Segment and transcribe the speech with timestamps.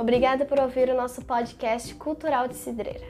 [0.00, 3.04] Obrigada por ouvir o nosso podcast Cultural de Cidreira.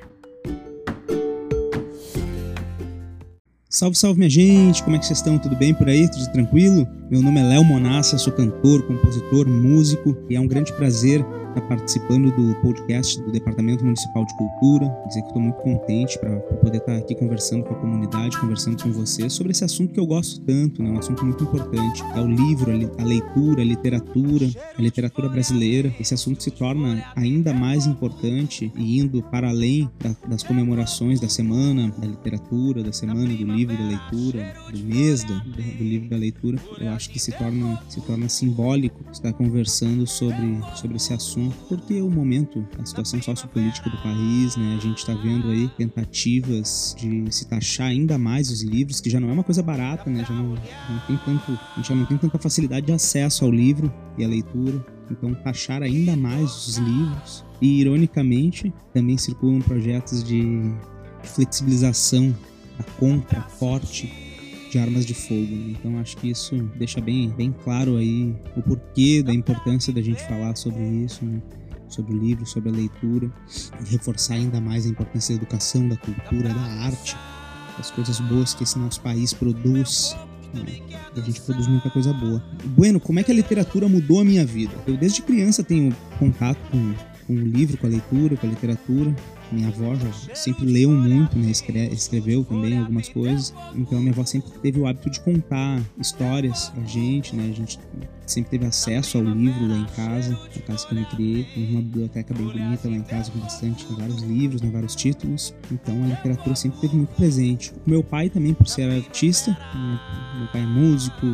[3.68, 5.38] Salve, salve minha gente, como é que vocês estão?
[5.38, 6.10] Tudo bem por aí?
[6.10, 6.88] Tudo tranquilo?
[7.08, 11.62] Meu nome é Léo Monassa, sou cantor, compositor, músico e é um grande prazer estar
[11.62, 14.86] participando do podcast do Departamento Municipal de Cultura.
[15.08, 18.92] Dizer que estou muito contente para poder estar aqui conversando com a comunidade, conversando com
[18.92, 20.90] vocês sobre esse assunto que eu gosto tanto, né?
[20.90, 22.02] um assunto muito importante.
[22.14, 25.92] É o livro, a leitura, a literatura, a literatura brasileira.
[26.00, 29.90] Esse assunto se torna ainda mais importante e indo para além
[30.28, 35.40] das comemorações da semana da literatura, da semana do livro da leitura, do mês do,
[35.40, 36.58] do livro da leitura.
[36.78, 42.00] Eu acho que se torna, se torna simbólico estar conversando sobre, sobre esse assunto, porque
[42.00, 47.24] o momento, a situação sociopolítica do país, né, a gente está vendo aí tentativas de
[47.30, 50.34] se taxar ainda mais os livros, que já não é uma coisa barata, né, já
[50.34, 53.92] não, não tem tanto, a gente já não tem tanta facilidade de acesso ao livro
[54.16, 57.44] e à leitura, então taxar ainda mais os livros.
[57.60, 60.72] E ironicamente, também circulam projetos de
[61.22, 62.34] flexibilização
[62.78, 64.29] da compra forte
[64.70, 65.40] de armas de fogo.
[65.40, 65.76] Né?
[65.78, 70.22] Então acho que isso deixa bem, bem claro aí o porquê da importância da gente
[70.26, 71.42] falar sobre isso, né?
[71.88, 73.30] sobre o livro, sobre a leitura,
[73.80, 77.16] e reforçar ainda mais a importância da educação, da cultura, da arte,
[77.76, 80.16] das coisas boas que esse nosso país produz.
[80.54, 80.80] Né?
[81.16, 82.42] A gente produz muita coisa boa.
[82.64, 84.72] Bueno, como é que a literatura mudou a minha vida?
[84.86, 86.94] Eu desde criança tenho contato com,
[87.26, 89.14] com o livro, com a leitura, com a literatura.
[89.52, 89.94] Minha avó
[90.34, 91.50] sempre leu muito, né?
[91.50, 93.54] escreveu também algumas coisas.
[93.74, 97.48] Então minha avó sempre teve o hábito de contar histórias pra gente, né?
[97.50, 97.78] A gente
[98.30, 101.46] sempre teve acesso ao livro lá em casa, na casa que eu me criei.
[101.56, 105.54] Uma biblioteca bem bonita lá em casa, com bastante, com vários livros, né, vários títulos.
[105.70, 107.72] Então a literatura sempre esteve muito presente.
[107.86, 110.00] O meu pai também, por ser artista, né,
[110.38, 111.26] meu pai é músico,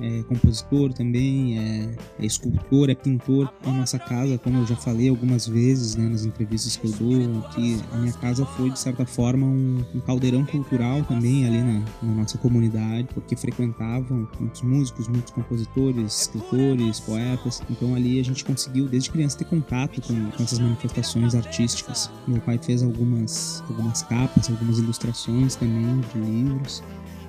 [0.00, 1.88] é compositor também, é,
[2.20, 3.52] é escultor, é pintor.
[3.64, 7.12] A nossa casa, como eu já falei algumas vezes né, nas entrevistas que eu dou,
[7.56, 11.82] que a minha casa foi, de certa forma, um, um caldeirão cultural também ali na,
[12.02, 17.62] na nossa comunidade, porque frequentavam muitos músicos, muitos compositores, escritores, poetas.
[17.70, 22.10] Então ali a gente conseguiu desde criança ter contato com, com essas manifestações artísticas.
[22.28, 26.82] Meu pai fez algumas, algumas capas, algumas ilustrações também de livros.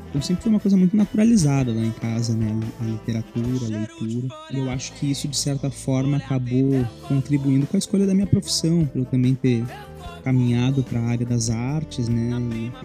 [0.10, 2.48] Então sempre foi uma coisa muito naturalizada lá em casa, né?
[2.80, 4.28] A literatura, a leitura.
[4.52, 8.28] E eu acho que isso, de certa forma, acabou contribuindo com a escolha da minha
[8.28, 9.66] profissão, para eu também ter
[10.28, 12.32] caminhado para a área das artes, né,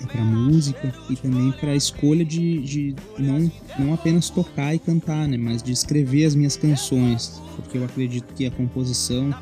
[0.07, 5.27] para música e também para a escolha de, de não, não apenas tocar e cantar,
[5.27, 9.35] né, mas de escrever as minhas canções, porque eu acredito que a composição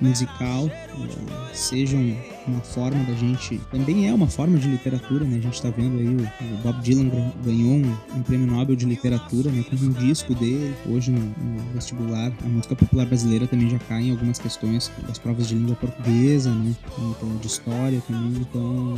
[0.00, 0.70] musical
[1.52, 2.16] sejam
[2.46, 3.58] uma forma da gente.
[3.70, 5.36] Também é uma forma de literatura, né?
[5.36, 7.08] A gente está vendo aí o, Bob Dylan
[7.44, 9.64] ganhou um, um, prêmio Nobel de literatura, né?
[9.68, 10.74] Com um disco dele.
[10.86, 15.18] Hoje no, no, vestibular, a música popular brasileira também já cai em algumas questões das
[15.18, 16.74] provas de língua portuguesa, né?
[16.98, 18.40] Então, de história também.
[18.40, 18.96] Então,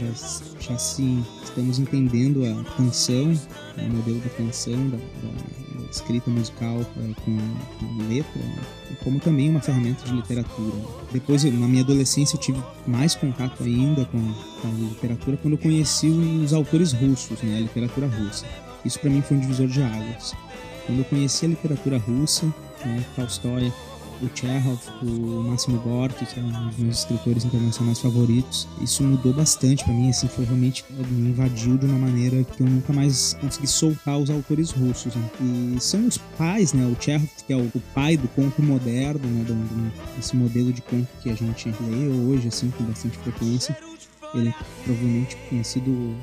[0.00, 0.10] já,
[0.60, 3.32] já, já estamos entendendo a canção,
[3.78, 7.38] o modelo da canção, da, da, da escrita musical é, com,
[7.78, 8.62] com letra, né?
[9.02, 10.76] como também uma ferramenta de literatura.
[11.26, 14.20] Depois, na minha adolescência, eu tive mais contato ainda com,
[14.60, 18.44] com a literatura quando eu conheci os autores russos, né, a literatura russa.
[18.84, 20.34] Isso para mim foi um divisor de águas.
[20.84, 22.44] Quando eu conheci a literatura russa,
[22.84, 23.72] né, Tolstói,
[24.22, 28.68] o Chekhov, o Máximo Gorky, que é um dos meus escritores internacionais favoritos.
[28.80, 32.66] Isso mudou bastante para mim, assim, foi realmente me invadiu de uma maneira que eu
[32.66, 35.14] nunca mais consegui soltar os autores russos.
[35.14, 35.30] Né?
[35.76, 36.84] E são os pais, né?
[36.86, 39.44] O Chekhov, que é o, o pai do conto moderno, né?
[39.44, 43.76] Do, do, esse modelo de conto que a gente lê hoje, assim, com bastante frequência.
[44.34, 44.52] Ele
[44.84, 46.16] provavelmente tenha sido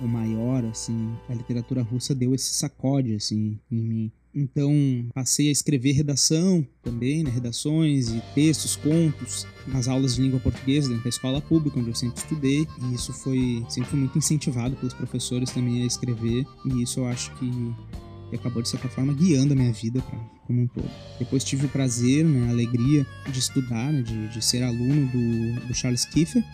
[0.00, 4.12] o maior, assim, a literatura russa deu esse sacode, assim, em mim.
[4.36, 4.70] Então,
[5.14, 10.90] passei a escrever redação também, né, redações e textos, contos, nas aulas de língua portuguesa
[10.90, 14.76] dentro da escola pública, onde eu sempre estudei, e isso foi sempre foi muito incentivado
[14.76, 17.50] pelos professores também a escrever, e isso eu acho que,
[18.34, 20.90] acabou de certa forma guiando a minha vida pra, como um todo.
[21.18, 25.66] Depois tive o prazer, né, a alegria de estudar, né, de, de ser aluno do,
[25.66, 26.44] do Charles Kiefer,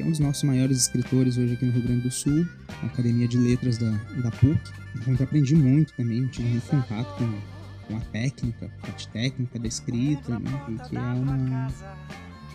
[0.00, 2.46] que é um dos nossos maiores escritores hoje aqui no Rio Grande do Sul,
[2.82, 3.90] na Academia de Letras da,
[4.22, 4.58] da PUC,
[5.06, 7.30] onde aprendi muito também, tive muito contato com,
[7.86, 11.68] com a técnica, a parte técnica da escrita, né, e que é uma,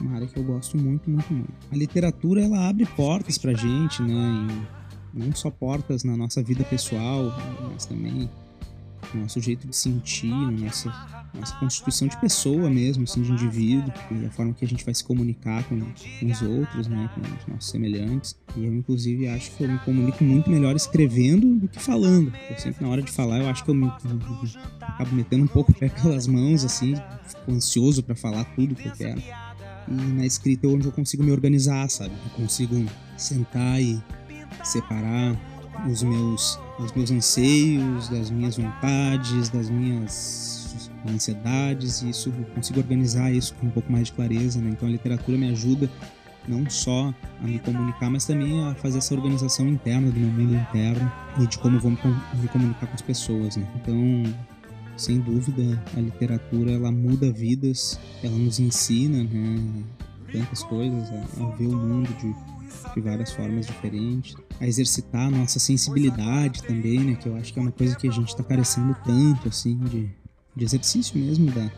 [0.01, 1.53] uma área que eu gosto muito, muito, muito.
[1.71, 4.47] A literatura, ela abre portas pra gente, né,
[5.13, 7.31] e não só portas na nossa vida pessoal,
[7.71, 8.27] mas também
[9.13, 13.91] no nosso jeito de sentir, na nossa, nossa constituição de pessoa mesmo, assim, de indivíduo,
[14.11, 17.21] e a forma que a gente vai se comunicar com, com os outros, né, com
[17.21, 18.35] os nossos semelhantes.
[18.55, 22.33] E eu, inclusive, acho que eu me comunico muito melhor escrevendo do que falando.
[22.49, 23.91] Eu sempre, na hora de falar, eu acho que eu me,
[24.81, 29.21] acabo metendo um pouco pelas mãos, assim, fico ansioso para falar tudo que eu quero.
[29.87, 32.13] E na escrita é onde eu consigo me organizar, sabe?
[32.23, 32.75] Eu consigo
[33.17, 34.01] sentar e
[34.63, 35.35] separar
[35.89, 43.31] os meus, os meus anseios, das minhas vontades, das minhas ansiedades, e isso consigo organizar
[43.31, 44.71] isso com um pouco mais de clareza, né?
[44.71, 45.89] Então a literatura me ajuda
[46.47, 50.55] não só a me comunicar, mas também a fazer essa organização interna do meu mundo
[50.55, 53.67] interno e de como vou me comunicar com as pessoas, né?
[53.75, 54.23] Então,
[54.97, 59.83] sem dúvida, a literatura ela muda vidas, ela nos ensina, né?
[60.31, 62.55] Tantas coisas, a, a ver o mundo de
[62.93, 67.15] de várias formas diferentes, a exercitar a nossa sensibilidade também, né?
[67.15, 70.09] Que eu acho que é uma coisa que a gente está carecendo tanto, assim, de,
[70.55, 71.69] de exercício mesmo da,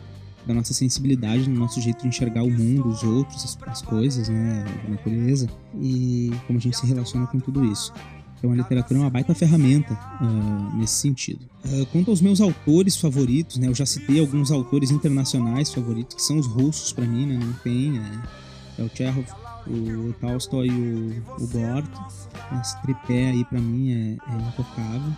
[0.46, 4.28] da nossa sensibilidade, no nosso jeito de enxergar o mundo, os outros, as, as coisas,
[4.28, 4.64] né?
[4.86, 5.48] A natureza
[5.80, 7.92] e como a gente se relaciona com tudo isso.
[8.38, 11.44] Então a literatura é uma baita ferramenta uh, nesse sentido.
[11.64, 13.66] Uh, quanto aos meus autores favoritos, né?
[13.66, 17.36] Eu já citei alguns autores internacionais favoritos que são os russos para mim, né?
[17.36, 19.26] Não tem é, é o Chekhov,
[19.66, 21.90] o Tolstói e o, o Gort.
[22.60, 25.12] Esse tripé aí para mim é, é intocável.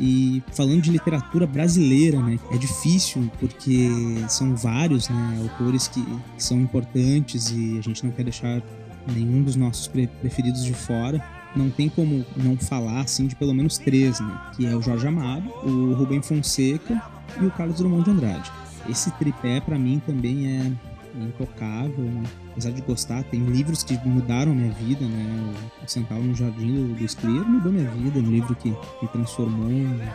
[0.00, 3.88] E falando de literatura brasileira, né, é difícil porque
[4.28, 8.62] são vários né, autores que, que, são importantes e a gente não quer deixar
[9.06, 11.22] nenhum dos nossos preferidos de fora.
[11.54, 15.06] Não tem como não falar assim de pelo menos três, né, que é o Jorge
[15.06, 17.02] Amado, o Rubem Fonseca
[17.40, 18.50] e o Carlos Drummond de Andrade.
[18.88, 20.72] Esse tripé para mim também é
[21.16, 22.22] intocável, né?
[22.52, 25.54] apesar de gostar, tem livros que mudaram minha vida, né?
[25.82, 29.70] O Centauro no Jardim do, Escolher mudou minha vida, um livro que me transformou,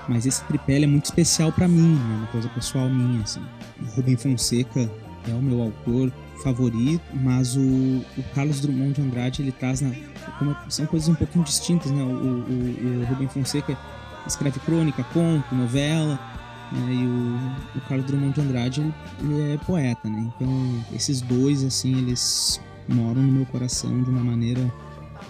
[0.08, 2.16] mas esse tripé é muito especial para mim, né?
[2.18, 3.42] Uma coisa pessoal minha, assim.
[3.82, 4.90] O Rubem Fonseca
[5.28, 6.12] é o meu autor
[6.44, 9.92] favorito, mas o, o Carlos Drummond de Andrade, ele traz na,
[10.38, 12.04] como, são coisas um pouquinho distintas, né?
[12.04, 13.78] O, o, o Rubem Fonseca
[14.26, 16.20] escreve crônica, conto, novela,
[16.72, 16.94] né?
[16.94, 20.32] E o, o Carlos Drummond de Andrade, ele, é poeta, né?
[20.36, 24.62] Então, esses dois, assim, eles moram no meu coração de uma maneira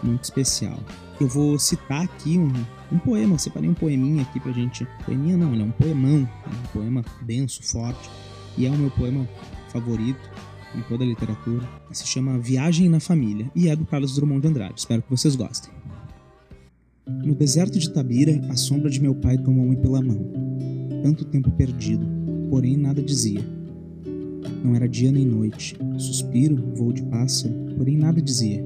[0.03, 0.77] muito especial.
[1.19, 2.51] Eu vou citar aqui um,
[2.91, 4.87] um poema, eu separei um poeminha aqui pra gente.
[5.05, 6.29] Poeminha não, ele é um poemão, né?
[6.47, 8.09] um poema denso, forte,
[8.57, 9.27] e é o meu poema
[9.69, 10.29] favorito
[10.75, 11.67] em toda a literatura.
[11.91, 14.73] Se chama Viagem na Família e é do Carlos Drummond de Andrade.
[14.77, 15.71] Espero que vocês gostem.
[17.07, 20.47] No deserto de Tabira, a sombra de meu pai tomou-me pela mão
[21.03, 22.05] tanto tempo perdido,
[22.49, 23.41] porém nada dizia.
[24.63, 28.65] Não era dia nem noite, suspiro, voo de pássaro, porém nada dizia.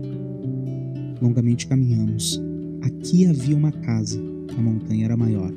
[1.21, 2.41] Longamente caminhamos.
[2.81, 4.19] Aqui havia uma casa,
[4.57, 5.53] a montanha era maior.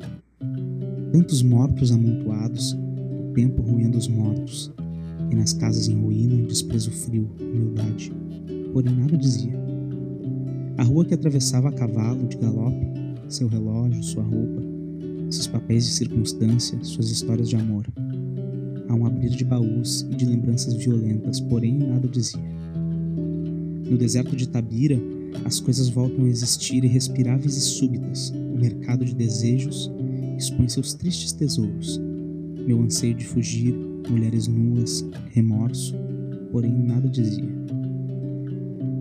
[1.11, 4.71] Tantos mortos amontoados, o tempo ruindo os mortos,
[5.31, 8.11] e nas casas em ruína, desprezo frio, humildade,
[8.73, 9.57] porém nada dizia.
[10.77, 12.85] A rua que atravessava a cavalo de galope,
[13.29, 14.61] seu relógio, sua roupa,
[15.29, 17.85] seus papéis de circunstância, suas histórias de amor.
[18.87, 22.43] Há um abrir de baús e de lembranças violentas, porém nada dizia.
[23.89, 24.99] No deserto de Tabira,
[25.43, 28.29] as coisas voltam a existir irrespiráveis e súbitas.
[28.31, 29.91] O mercado de desejos
[30.37, 31.99] expõe seus tristes tesouros.
[32.65, 33.75] Meu anseio de fugir,
[34.09, 35.95] mulheres nuas, remorso,
[36.51, 37.53] porém nada dizia.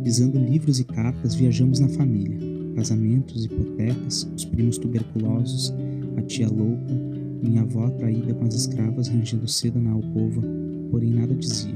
[0.03, 2.39] Pisando livros e cartas, viajamos na família.
[2.75, 5.73] Casamentos, hipotecas, os primos tuberculosos,
[6.17, 6.95] a tia louca,
[7.43, 10.43] minha avó traída com as escravas rangendo seda na alcova,
[10.91, 11.75] porém nada dizia.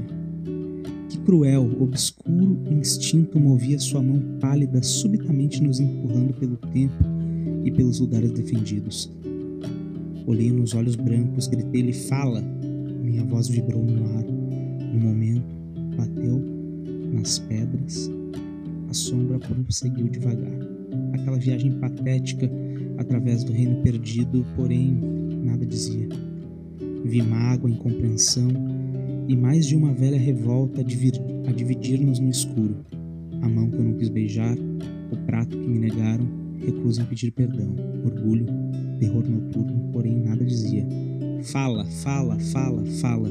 [1.09, 7.03] Que cruel, obscuro instinto movia sua mão pálida subitamente nos empurrando pelo tempo
[7.63, 9.11] e pelos lugares defendidos.
[10.27, 12.41] Olhei nos olhos brancos, gritei-lhe: Fala!
[13.03, 14.23] Minha voz vibrou no ar.
[14.23, 15.43] No momento,
[15.97, 16.39] bateu
[17.11, 18.09] nas pedras.
[18.89, 20.68] A sombra prosseguiu devagar.
[21.13, 22.49] Aquela viagem patética
[22.97, 24.97] através do reino perdido, porém
[25.43, 26.07] nada dizia.
[27.05, 28.49] Vi mágoa, incompreensão
[29.27, 32.77] e mais de uma velha revolta a dividir-nos no escuro.
[33.41, 34.55] A mão que eu não quis beijar,
[35.11, 36.27] o prato que me negaram,
[36.57, 37.73] recusa em pedir perdão.
[38.03, 38.45] Orgulho,
[38.99, 40.85] terror noturno, porém nada dizia.
[41.43, 43.29] Fala, fala, fala, fala.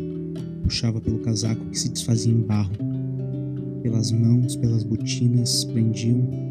[0.63, 2.73] Puxava pelo casaco que se desfazia em barro.
[3.83, 6.48] Pelas mãos, pelas botinas, prendiam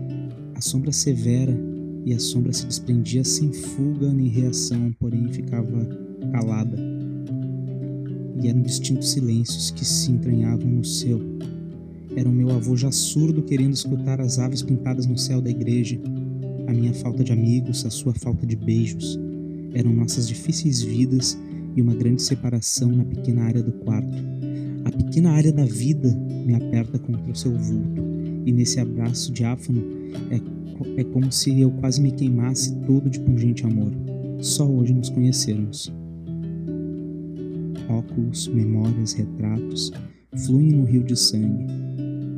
[0.57, 1.55] a sombra severa
[2.03, 5.87] e a sombra se desprendia sem fuga nem reação, porém ficava
[6.31, 6.75] calada.
[8.41, 11.19] E eram distintos silêncios que se entranhavam no céu.
[12.15, 16.01] Era o meu avô já surdo querendo escutar as aves pintadas no céu da igreja,
[16.65, 19.19] a minha falta de amigos, a sua falta de beijos.
[19.75, 21.37] eram nossas difíceis vidas
[21.75, 24.17] e uma grande separação na pequena área do quarto.
[24.85, 28.16] A pequena área da vida me aperta contra o seu vulto,
[28.47, 29.83] e nesse abraço diáfano
[30.31, 33.91] é, é como se eu quase me queimasse todo de pungente amor.
[34.39, 35.93] Só hoje nos conhecermos.
[37.89, 39.91] Óculos, memórias, retratos
[40.45, 41.65] fluem no rio de sangue.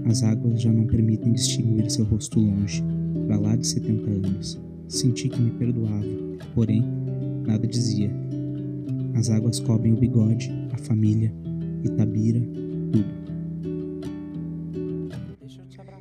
[0.06, 2.84] As águas já não permitem distinguir seu rosto longe,
[3.28, 4.60] para lá de 70 anos.
[4.88, 6.08] Senti que me perdoava,
[6.56, 6.84] porém,
[7.46, 8.12] nada dizia.
[9.14, 11.32] As águas cobrem o bigode, a família,
[11.84, 12.42] Itabira,
[12.92, 13.39] tudo.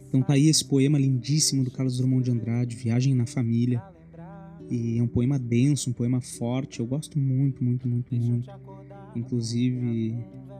[0.08, 3.82] Então tá aí esse poema lindíssimo do Carlos Drummond de Andrade, Viagem na Família.
[4.70, 6.80] E é um poema denso, um poema forte.
[6.80, 8.50] Eu gosto muito, muito, muito, muito.
[9.14, 10.16] Inclusive,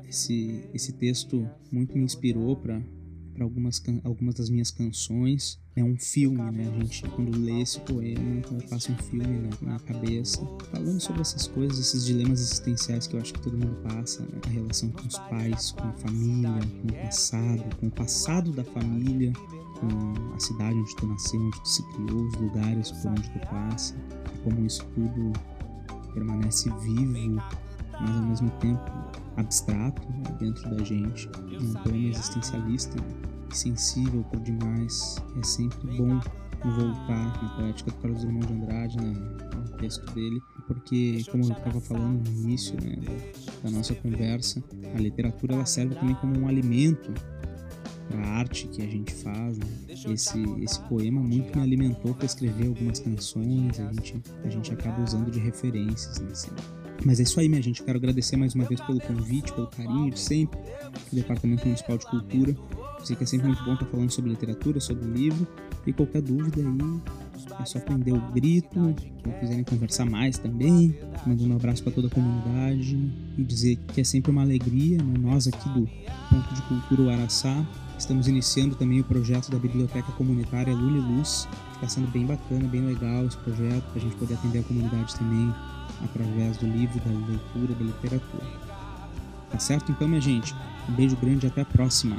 [0.08, 2.80] esse, esse texto muito me inspirou para
[3.38, 5.60] para algumas, algumas das minhas canções.
[5.76, 6.68] É um filme, né?
[6.68, 11.20] A gente, quando lê esse poema, então passa um filme na, na, cabeça, falando sobre
[11.20, 14.40] essas coisas, esses dilemas existenciais que eu acho que todo mundo passa, né?
[14.44, 16.50] A relação com os pais, com a família,
[16.82, 19.32] com o passado, com o passado da família,
[19.78, 23.38] com a cidade onde tu nasceu, onde tu se criou, os lugares por onde tu
[23.48, 23.94] passa,
[24.42, 25.32] como isso tudo
[26.12, 27.40] permanece vivo,
[28.00, 28.90] mas ao mesmo tempo
[29.36, 31.28] abstrato né, dentro da gente.
[31.52, 33.08] É um poema existencialista né,
[33.50, 35.16] sensível por demais.
[35.38, 36.20] É sempre bom
[36.64, 39.12] voltar na poética do Carlos Drummond de Andrade, né,
[39.54, 42.96] no texto dele, porque, como eu estava falando no início né,
[43.62, 44.62] da nossa conversa,
[44.94, 47.12] a literatura ela serve também como um alimento
[48.08, 49.56] para a arte que a gente faz.
[49.58, 49.66] Né?
[49.88, 55.02] Esse, esse poema muito me alimentou para escrever algumas canções, a gente, a gente acaba
[55.02, 56.18] usando de referências.
[56.18, 56.77] Né.
[57.04, 57.82] Mas é isso aí, minha gente.
[57.82, 60.58] Quero agradecer mais uma vez pelo convite, pelo carinho de sempre
[61.10, 62.56] do Departamento Municipal de Cultura.
[63.04, 65.46] sei que é sempre muito bom estar falando sobre literatura, sobre livro.
[65.86, 67.00] E qualquer dúvida aí,
[67.60, 68.94] é só prender o grito.
[69.24, 72.96] Se quiserem conversar mais também, mandando um abraço para toda a comunidade
[73.36, 74.98] e dizer que é sempre uma alegria.
[74.98, 75.18] Né?
[75.18, 75.88] Nós aqui do
[76.28, 81.16] Ponto de Cultura o Araçá estamos iniciando também o projeto da Biblioteca Comunitária Lula e
[81.16, 81.48] Luz.
[81.74, 85.16] Está sendo bem bacana, bem legal esse projeto, para a gente poder atender a comunidade
[85.16, 85.52] também
[86.04, 88.46] através do livro, da leitura, da literatura.
[89.50, 89.90] Tá certo?
[89.90, 90.54] Então, minha gente,
[90.88, 92.16] um beijo grande e até a próxima.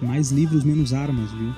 [0.00, 1.52] Mais livros, menos armas, viu?